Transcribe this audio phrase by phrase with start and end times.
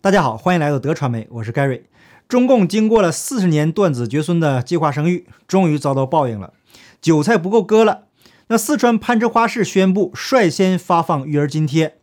[0.00, 1.82] 大家好，欢迎来到德传媒，我是 Gary。
[2.28, 6.52] 中共经过了四十年断子绝孙的计划生育，终于遭到报应了，
[7.02, 8.04] 韭菜不够割了。
[8.46, 11.96] 那四川攀枝花市宣布率先发放育儿津贴，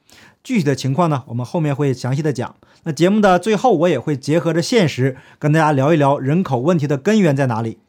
[0.44, 2.58] 具体的情况呢，我们后面会详细的讲。
[2.84, 7.80] 那节目的最后，我也会结合着现实，跟大家聊一聊人口问题的根源在哪里。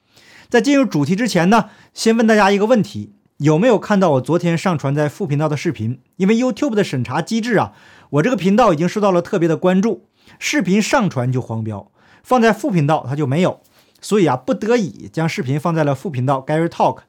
[0.49, 6.01] 在进入主题之前呢，先问大家一个问题：有没有看到我昨天上传在副频道的视频？
[6.17, 7.73] 因为 YouTube 的审查机制啊。
[8.09, 10.07] 我这个频道已经受到了特别的关注，
[10.39, 11.91] 视频上传就黄标，
[12.23, 13.61] 放在副频道它就没有，
[14.01, 17.01] 所以啊，不得已将视频放在了副频道 Gary Talk。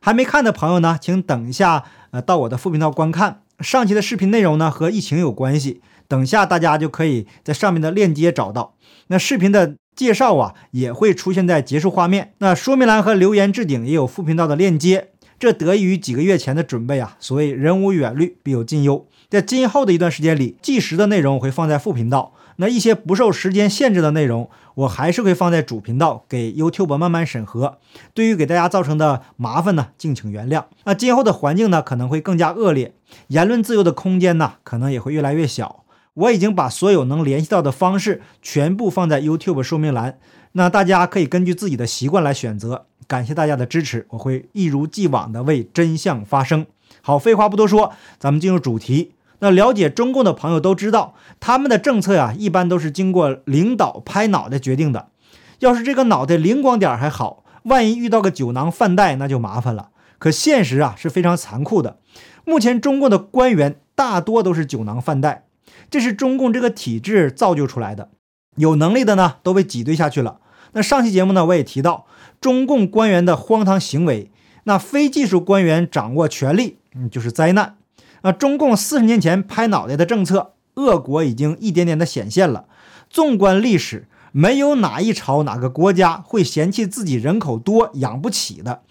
[0.00, 3.40] 还没看的朋友呢，请等一下，呃，到我的副频道观看。
[3.58, 8.74] 上期的视频内容呢和疫情有关系，等下大家就可以在上面的链接找到。
[9.08, 15.08] 那视频的介绍啊也会出现在结束画面，那说明栏和留言置顶也有副频道的链接。
[15.38, 19.06] 这得益于几个月前的准备啊，所谓人无远虑，必有近忧。
[19.28, 27.78] 在今后的一段时间里，计时的内容我会放在副频道，那一些不受时间限制的内容，我还是会放在主频道给 YouTube 慢慢审核。
[28.14, 30.64] 对于给大家造成的麻烦呢，敬请原谅。
[30.84, 32.94] 那今后的环境呢，可能会更加恶劣，
[33.28, 35.84] 言论自由的空间呢，可能也会越来越小。
[36.14, 40.18] 我已经把所有能联系到的方式全部放在 YouTube 说明栏，
[40.52, 42.86] 那大家可以根据自己的习惯来选择。
[43.06, 46.66] 感谢大家的支持，我会一如既往的为真相发声。
[47.02, 49.12] 好，废话不多说，咱们进入主题。
[49.38, 55.08] 那了解中共的朋友都知道，他们的政策呀，一般都是经过领导拍脑袋决定的。
[55.60, 59.90] 要是这个脑袋灵光点还好，万一遇到个酒囊饭袋，那就麻烦了。
[60.18, 61.98] 可现实啊是非常残酷的。
[62.44, 65.44] 目前中共的官员大多都是酒囊饭袋，
[65.90, 68.08] 这是中共这个体制造就出来的。
[68.56, 70.38] 有能力的呢都被挤兑下去了。
[70.72, 72.06] 那上期节目呢我也提到，
[72.40, 74.30] 中共官员的荒唐行为，
[74.64, 77.76] 那非技术官员掌握权力，嗯，就是灾难。
[78.22, 82.66] 那中共四十年前拍脑袋的政策，恶果已经一点点的显现了。
[83.08, 88.82] 纵观历史，没有哪一朝哪个国家会嫌弃自己人口多养不起的，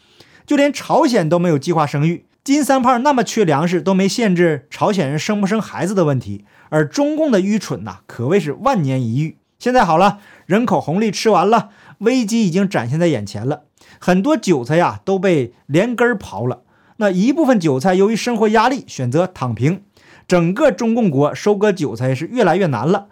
[0.45, 2.25] 就连朝鲜都没有计划生育。
[2.43, 6.45] 金三胖那么缺粮食，都没限制朝鲜人生不生孩子的问题。
[6.69, 9.37] 而中共的愚蠢呐，可谓是万年一遇。
[9.57, 11.69] 现在好了，人口红利吃完了，
[11.99, 13.63] 危机已经展现在眼前了，
[13.99, 16.61] 很多韭菜呀都被连根刨了。
[16.97, 19.81] 那一部分韭菜由于生活压力选择躺平，
[20.27, 23.07] 整个中共国收割韭菜是越来越难了。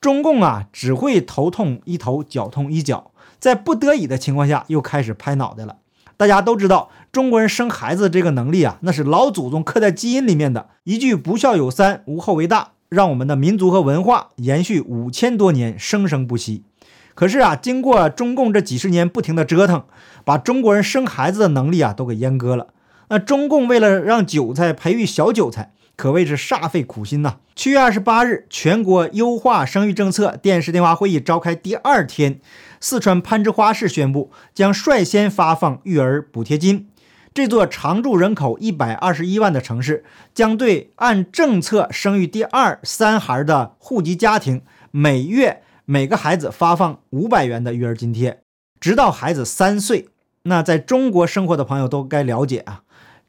[0.00, 5.78] 中共啊只会头痛一头，脚痛一脚，在不得已的情况下又开始拍脑袋了。
[6.16, 10.68] 大家都知道，中国人生孩子这个能力啊，那是老祖宗刻在基因里面的。
[10.82, 16.64] 一句“不孝有三，无后为大”，让我们的民族和文化延续五千多年，生生不息。
[17.18, 19.82] 可是啊，经过中共这几十年不停的折腾，
[20.24, 22.68] 把中国人生孩子的能力啊都给阉割了。
[23.08, 27.38] 那中共为了让韭菜培育小韭菜，可谓是煞费苦心呐。
[27.56, 32.38] 七月二十八日，全国优化生育政策电视电话会议召开第二天，
[32.78, 36.88] 四川攀枝花市宣布将率先发放育儿补贴金。
[37.34, 44.62] 这座常住人口一百二十一万的城市，将对按政策生育第二三孩的户籍家庭，
[44.92, 48.42] 每月每个孩子发放五百元的育儿津贴，
[48.78, 50.10] 直到孩子三岁。
[50.42, 52.82] 那在中国生活的朋友都该了解啊。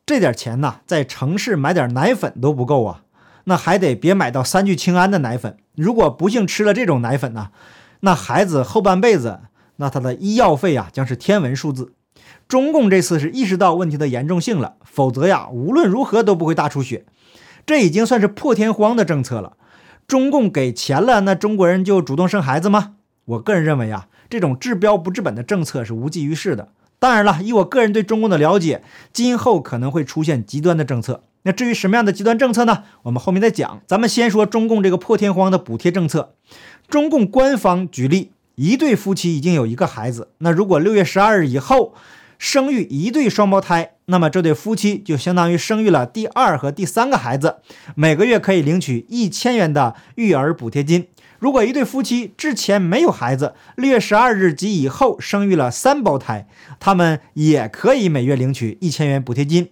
[0.06, 3.04] 这点钱呢，在城市买点奶粉都不够啊，
[3.46, 5.56] 那还得别买到三聚氰胺的奶粉。
[5.78, 7.52] 如果不幸吃了这种奶粉呢，
[8.02, 9.40] 那孩子后半辈子，
[9.78, 11.94] 那他的医药费啊将是天文数字。
[12.50, 17.06] 中共这次是意识到问题的严重性了，否则呀，无论如何都不会大出血。
[17.66, 19.54] 这已经算是破天荒的政策了。
[20.10, 22.96] 中共给钱了，那中国人就主动生孩子吗？
[23.26, 26.70] 我个人认为啊，这种治标不治本的政策是无济于事的。
[26.98, 28.82] 当然了，以我个人对中共的了解，
[29.14, 31.26] 今后可能会出现极端的政策。
[31.44, 32.86] 那至于什么样的极端政策呢？
[33.04, 33.82] 我们后面再讲。
[33.86, 36.34] 咱们先说中共这个破天荒的补贴政策。
[36.90, 41.94] 中共官方举例，一对夫妻已经有一个孩子，那如果六月十二日以后
[42.40, 47.58] 生育一对双胞胎，那么这对夫妻就相当于生育了第二和第三个孩子，
[47.96, 51.08] 每个月可以领取一千元的育儿补贴金。
[51.38, 56.48] 如果一对夫妻之前没有孩子，六月十二日及以后生育了三胞胎，
[56.80, 59.70] 他们也可以每月领取一千元补贴金。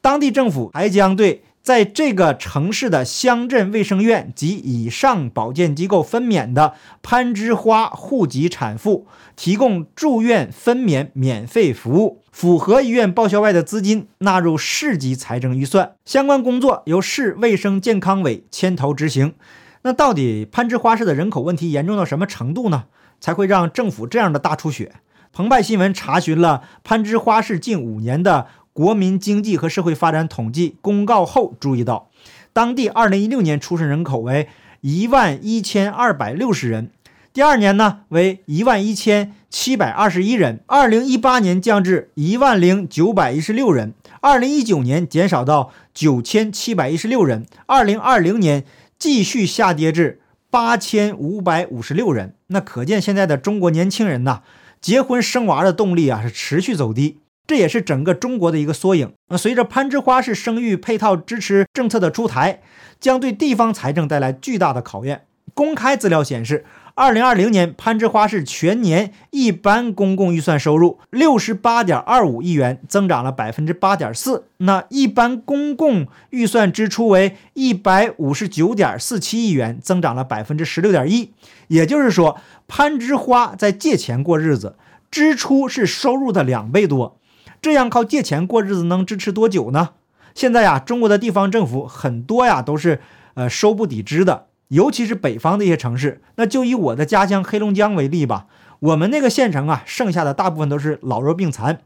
[0.00, 9.06] 当地政府还将对在这个城市的乡镇卫生院及以上保健机构分娩的攀枝花户籍产妇
[9.36, 15.92] 提供住院分娩免费服务，符合医院报销外的资金纳入市级财政预算。
[16.06, 19.34] 相关工作由市卫生健康委牵头执行。
[19.82, 22.84] 那到底攀枝花市的人口问题严重到什么程度呢？
[23.20, 24.92] 才会让政府这样的大出血？
[25.32, 32.10] 澎湃新闻查询了攀枝花市近五年的国民经济和社会发展统计公告后，注意到，
[32.52, 34.48] 当地2016年出生人口为
[34.80, 36.90] 一万一千二百六十人，
[37.32, 48.64] 第二年呢为一万一千七百二十一人，二零一八年降至一万零九百一十六人，二零一九年减少到九千七百一十六人，二零二零年
[48.98, 50.20] 继续下跌至
[50.50, 52.34] 八千五百五十六人。
[52.48, 54.42] 那可见现在的中国年轻人呐，
[54.80, 57.18] 结婚生娃的动力啊是持续走低。
[57.48, 59.10] 这也是整个中国的一个缩影。
[59.30, 62.60] 那随着攀枝花式生育配套支持政策的出台，
[63.00, 65.22] 将对地方财政带来巨大的考验。
[65.54, 74.44] 公开资料显示，二零二零年攀枝花市全年一般公共预算收入六十八点二五亿元，增长了百分之八点四。
[74.58, 81.32] 那一般公共预算支出为一百五十九点四七亿元，增长了百分之十六点一。
[81.68, 84.76] 也就是说，攀枝花在借钱过日子，
[85.10, 87.17] 支出是收入的两倍多。
[87.60, 89.90] 这样靠借钱过日子能支持多久呢？
[90.34, 93.00] 现在呀，中国的地方政府很多呀都是
[93.34, 96.20] 呃收不抵支的，尤其是北方的一些城市。
[96.36, 98.46] 那就以我的家乡黑龙江为例吧，
[98.78, 101.80] 我们那个县城啊，剩下的大部分都是老弱病残，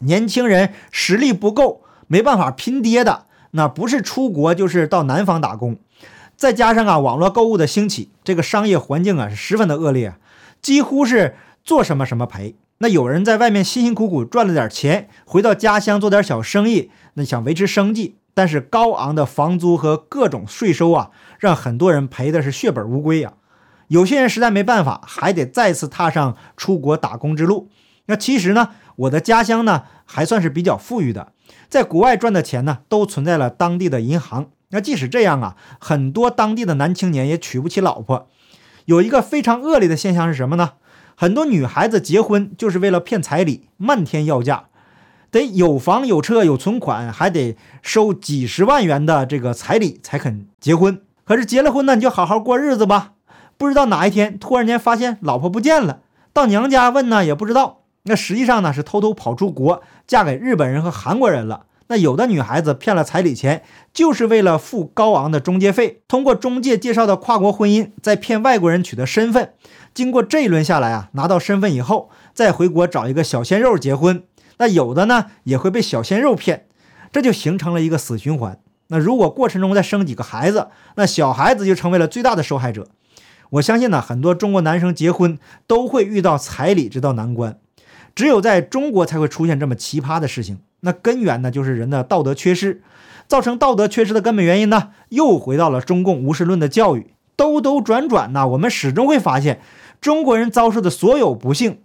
[0.00, 5.76] 年轻人实力不够，没办法拼爹的，那不是出国就是到南方打工。
[6.36, 10.14] 再加上啊，网络购物的兴起，这个商业环境啊是十分的恶劣，
[10.62, 12.56] 几乎是做什么什么赔。
[12.78, 23.34] 那有人在外面辛辛苦苦赚了点钱，回到家乡做点小生意，那想维持生计，但是高昂的房租和各种税收啊，让很多人赔的是血本无归呀。
[23.88, 27.68] 有些人实在没办法，还得再次踏上出国打工之路。
[28.06, 31.32] 那其实呢，我的家乡呢还算是比较富裕的，
[31.68, 34.50] 在国外赚的钱呢都存在了当地的银行。
[34.70, 38.28] 那即使这样啊，很多当地的男青年也娶不起老婆。
[38.86, 40.72] 有一个非常恶劣的现象是什么呢？
[41.16, 44.64] 很多女孩子结婚就是为了骗彩礼，漫天要价，
[45.30, 51.00] 得有房有车有存款，还得收几十万元的这个彩礼才肯结婚。
[51.24, 53.12] 可是结了婚呢，你就好好过日子吧。
[53.56, 56.00] 不知道哪一天突然间发现老婆不见了，
[56.32, 57.82] 到娘家问呢也不知道。
[58.02, 61.66] 那实际上呢是偷偷跑出国，嫁给日本人和韩国人了。
[61.88, 69.52] 那有的女孩子骗了彩礼钱，就是为了付高昂的中介费，通过中介介绍的跨国婚姻，再骗外国人取得身份。
[69.92, 74.24] 经过这一轮下来啊，拿到身份以后，再回国找一个小鲜肉结婚。
[74.58, 76.66] 那有的呢也会被小鲜肉骗，
[77.12, 78.58] 这就形成了一个死循环。
[78.88, 82.88] 那如果过程中再生几个孩子，那小孩子就成为了最大的受害者。
[83.50, 87.58] 我相信呢，很多中国男生结婚都会遇到彩礼这道难关，
[88.14, 90.58] 只有在中国才会出现这么奇葩的事情。
[90.84, 92.82] 那根源呢，就是人的道德缺失，
[93.26, 97.14] 造成道德缺失的根本原因呢，又回到了中共无神论的教育。
[97.36, 99.60] 兜兜转转呢，我们始终会发现。
[100.00, 101.78] 中国人遭受的所有不幸，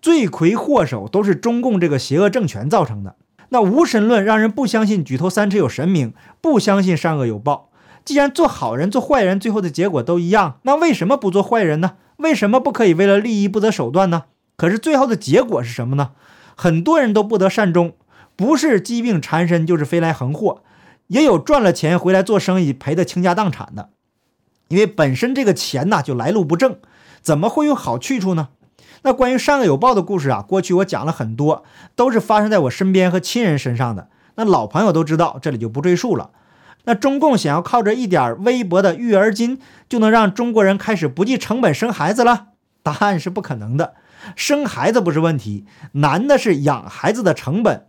[0.00, 3.16] 罪魁祸首都是中共这个邪恶政权造成的。
[3.48, 7.70] 那无神论让人不相信举头三尺有神明，不相信善恶有报。
[8.04, 11.94] 既然做好人做坏人最后的结果都一样，那为什么不做坏人呢？
[12.18, 14.24] 为什么不可以为了利益不择手段呢？
[14.56, 16.10] 可是最后的结果是什么呢？
[16.54, 17.92] 很多人都不得善终，
[18.36, 20.62] 不是疾病缠身，就是飞来横祸，
[21.08, 23.90] 也有赚了钱回来做生意赔得倾家荡产的。
[24.68, 26.76] 因为本身这个钱呐就来路不正。
[27.22, 28.50] 怎么会有好去处呢？
[29.02, 31.64] 那关于善恶有报的故事啊，过去我讲了很多，
[31.96, 34.08] 都是发生在我身边和亲人身上的。
[34.36, 36.30] 那老朋友都知道，这里就不赘述了。
[36.84, 42.48] 那中共想要靠着一点微薄的育儿金，就能让中国人开始不计成本生孩子了？
[42.82, 43.94] 答案是不可能的。
[44.36, 47.86] 生孩子不是问题，难的是养孩子的成本。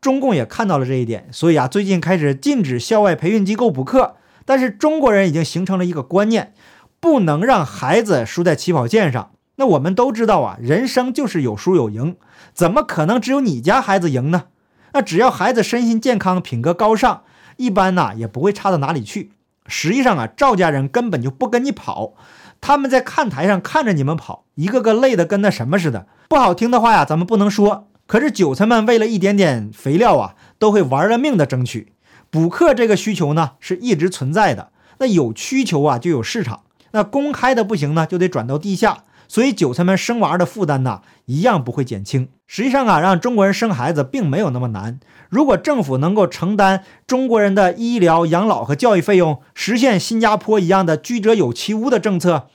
[0.00, 4.16] 中共也看到了这一点，所以啊，最近开始禁止校外培训机构补课。
[4.44, 6.54] 但是中国人已经形成了一个观念。
[7.02, 9.30] 不能让孩子输在起跑线上。
[9.56, 12.16] 那我们都知道啊，人生就是有输有赢，
[12.52, 14.48] 怎么可能只有你家孩子赢呢？
[14.92, 17.22] 那只要孩子身心健康、品格高尚，
[17.56, 19.32] 一般呢也不会差到哪里去。
[19.66, 22.12] 实际上啊，赵家人根本就不跟你跑，
[22.60, 26.06] 他们在看台上看着你们跑，一个个累得跟那什么似的。
[26.28, 27.89] 不好听的话呀，咱们不能说。
[28.10, 31.92] 可是韭菜们为了一点点肥料啊，都会玩了命的争取。
[32.28, 34.70] 补课这个需求呢，是一直存在的。
[34.98, 36.62] 那有需求啊，就有市场。
[36.90, 42.28] 那公开的不行呢，就得转到地下，所以韭菜们生娃的负担呢，一样不会减轻。
[42.48, 44.98] 实际上啊，让中国人生孩子并没有那么难。
[45.28, 52.48] 如果政府能够承担中国人的医疗、养老和教育费用，实现新加坡一样的居者有其屋的政策，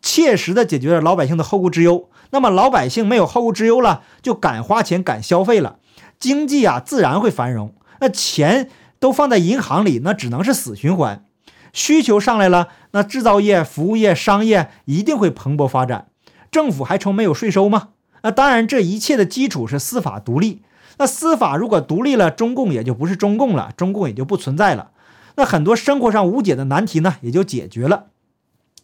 [0.00, 5.76] 切实的解决了老百姓的后顾之忧，那么老百姓没有后顾之忧了，就敢花钱、敢消费了，
[6.18, 7.72] 经济啊自然会繁荣。
[8.00, 11.24] 那钱都放在银行里，那只能是死循环。
[11.72, 16.08] 需求上来了，那制造业、服务业、商业一定会蓬勃发展。
[16.50, 17.90] 政府还愁没有税收吗？
[18.22, 20.62] 那当然，这一切的基础是司法独立。
[20.98, 24.90] 那司法如果独立了，中共也就不是中共了，中共也就不存在了。
[25.36, 28.06] 那很多生活上无解的难题呢，也就解决了。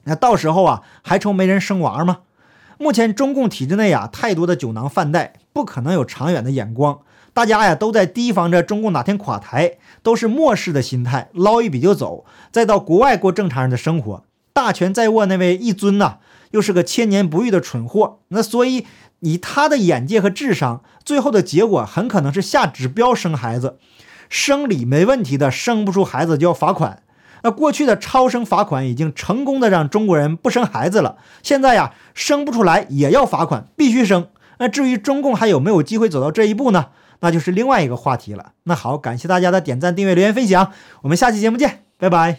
[0.05, 2.19] 那到时候啊，还愁没人生娃吗？
[2.83, 7.01] 目前中共体制内啊，太多的酒囊饭袋，不可能有长远的眼光。
[7.35, 14.25] 大家呀，都在提防着中共哪天垮台，都是漠视的心态，捞一笔就走，再到国外过正常人的生活。
[14.55, 16.21] 大权在握那位一尊呐，
[16.53, 18.21] 又是个千年不遇的蠢货。
[18.29, 18.87] 那所以
[19.19, 23.77] 以他的眼界和智商，最后的结果很可能是下指标生孩子，
[24.31, 27.03] 生理没问题的，生不出孩子就要罚款。
[27.43, 34.29] 那过去的超生罚款已经成功的让中国人不生孩子了，现在呀，生不出来也要罚款，必须生。
[34.59, 36.87] 那至于中共还有没有机会走到这一步呢？
[37.21, 38.53] 那就是另外一个话题了。
[38.65, 42.39] 那好，感谢大家的点赞、订阅、留言、分享，我们下期节目见，拜拜。